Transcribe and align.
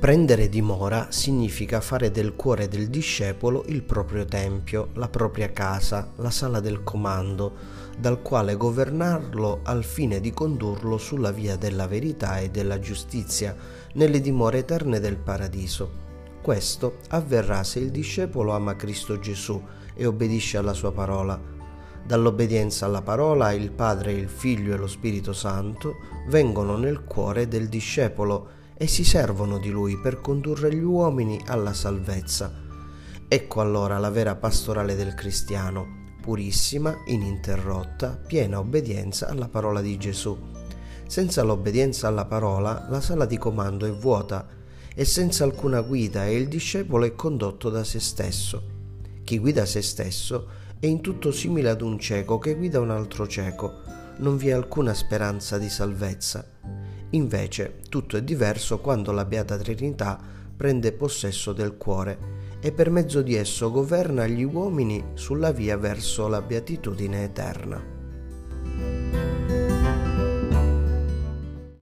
Prendere 0.00 0.48
dimora 0.48 1.08
significa 1.10 1.82
fare 1.82 2.10
del 2.10 2.34
cuore 2.34 2.68
del 2.68 2.88
discepolo 2.88 3.64
il 3.66 3.82
proprio 3.82 4.24
tempio, 4.24 4.88
la 4.94 5.10
propria 5.10 5.52
casa, 5.52 6.12
la 6.16 6.30
sala 6.30 6.60
del 6.60 6.82
comando, 6.82 7.52
dal 7.98 8.22
quale 8.22 8.56
governarlo 8.56 9.60
al 9.62 9.84
fine 9.84 10.18
di 10.20 10.32
condurlo 10.32 10.96
sulla 10.96 11.32
via 11.32 11.56
della 11.56 11.86
verità 11.86 12.38
e 12.38 12.48
della 12.48 12.78
giustizia, 12.78 13.54
nelle 13.92 14.22
dimore 14.22 14.60
eterne 14.60 15.00
del 15.00 15.18
paradiso. 15.18 15.90
Questo 16.40 17.00
avverrà 17.10 17.62
se 17.62 17.80
il 17.80 17.90
discepolo 17.90 18.52
ama 18.52 18.76
Cristo 18.76 19.18
Gesù 19.18 19.62
e 19.92 20.06
obbedisce 20.06 20.56
alla 20.56 20.72
sua 20.72 20.92
parola. 20.92 21.38
Dall'obbedienza 22.06 22.86
alla 22.86 23.02
parola 23.02 23.52
il 23.52 23.70
Padre, 23.70 24.12
il 24.12 24.30
Figlio 24.30 24.72
e 24.72 24.78
lo 24.78 24.86
Spirito 24.86 25.34
Santo 25.34 25.96
vengono 26.28 26.78
nel 26.78 27.04
cuore 27.04 27.48
del 27.48 27.68
discepolo 27.68 28.56
e 28.82 28.86
si 28.86 29.04
servono 29.04 29.58
di 29.58 29.68
lui 29.68 29.98
per 29.98 30.22
condurre 30.22 30.74
gli 30.74 30.82
uomini 30.82 31.38
alla 31.44 31.74
salvezza. 31.74 32.50
Ecco 33.28 33.60
allora 33.60 33.98
la 33.98 34.08
vera 34.08 34.36
pastorale 34.36 34.96
del 34.96 35.12
cristiano, 35.12 36.14
purissima, 36.22 36.96
ininterrotta, 37.04 38.18
piena 38.26 38.58
obbedienza 38.58 39.28
alla 39.28 39.48
parola 39.48 39.82
di 39.82 39.98
Gesù. 39.98 40.34
Senza 41.06 41.42
l'obbedienza 41.42 42.08
alla 42.08 42.24
parola 42.24 42.86
la 42.88 43.02
sala 43.02 43.26
di 43.26 43.36
comando 43.36 43.84
è 43.84 43.92
vuota 43.92 44.48
e 44.94 45.04
senza 45.04 45.44
alcuna 45.44 45.82
guida 45.82 46.24
e 46.24 46.36
il 46.36 46.48
discepolo 46.48 47.04
è 47.04 47.14
condotto 47.14 47.68
da 47.68 47.84
se 47.84 48.00
stesso. 48.00 48.62
Chi 49.24 49.38
guida 49.38 49.66
se 49.66 49.82
stesso 49.82 50.48
è 50.80 50.86
in 50.86 51.02
tutto 51.02 51.32
simile 51.32 51.68
ad 51.68 51.82
un 51.82 51.98
cieco 51.98 52.38
che 52.38 52.54
guida 52.54 52.80
un 52.80 52.90
altro 52.90 53.28
cieco. 53.28 53.82
Non 54.20 54.38
vi 54.38 54.48
è 54.48 54.52
alcuna 54.52 54.94
speranza 54.94 55.58
di 55.58 55.68
salvezza. 55.68 56.79
Invece 57.10 57.80
tutto 57.88 58.16
è 58.16 58.22
diverso 58.22 58.78
quando 58.78 59.10
la 59.12 59.24
Beata 59.24 59.56
Trinità 59.56 60.18
prende 60.56 60.92
possesso 60.92 61.52
del 61.52 61.76
cuore 61.76 62.18
e 62.60 62.70
per 62.70 62.90
mezzo 62.90 63.22
di 63.22 63.34
esso 63.34 63.70
governa 63.70 64.26
gli 64.26 64.44
uomini 64.44 65.02
sulla 65.14 65.50
via 65.50 65.76
verso 65.76 66.28
la 66.28 66.42
beatitudine 66.42 67.24
eterna. 67.24 67.99